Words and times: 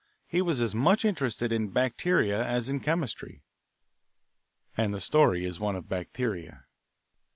He 0.25 0.41
was 0.41 0.61
as 0.61 0.73
much 0.73 1.05
interested 1.05 1.51
in 1.51 1.67
bacteria 1.69 2.43
as 2.43 2.69
in 2.69 2.79
chemistry, 2.79 3.43
and 4.75 4.95
the 4.95 4.99
story 4.99 5.45
is 5.45 5.59
one 5.59 5.75
of 5.75 5.87
bacteria. 5.87 6.65